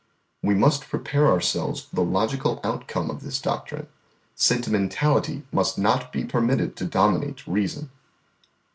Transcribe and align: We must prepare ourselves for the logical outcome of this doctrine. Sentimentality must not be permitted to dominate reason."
We 0.41 0.55
must 0.55 0.89
prepare 0.89 1.27
ourselves 1.27 1.81
for 1.81 1.95
the 1.95 2.03
logical 2.03 2.59
outcome 2.63 3.11
of 3.11 3.21
this 3.21 3.39
doctrine. 3.39 3.85
Sentimentality 4.33 5.43
must 5.51 5.77
not 5.77 6.11
be 6.11 6.23
permitted 6.23 6.75
to 6.77 6.85
dominate 6.85 7.45
reason." 7.45 7.91